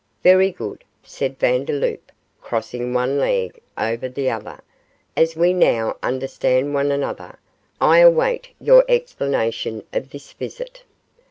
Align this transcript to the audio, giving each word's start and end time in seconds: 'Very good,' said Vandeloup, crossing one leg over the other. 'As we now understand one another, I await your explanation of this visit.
'Very 0.23 0.49
good,' 0.49 0.83
said 1.03 1.37
Vandeloup, 1.37 2.11
crossing 2.41 2.91
one 2.91 3.19
leg 3.19 3.61
over 3.77 4.09
the 4.09 4.31
other. 4.31 4.59
'As 5.15 5.35
we 5.35 5.53
now 5.53 5.95
understand 6.01 6.73
one 6.73 6.91
another, 6.91 7.37
I 7.79 7.99
await 7.99 8.47
your 8.59 8.83
explanation 8.89 9.83
of 9.93 10.09
this 10.09 10.33
visit. 10.33 10.81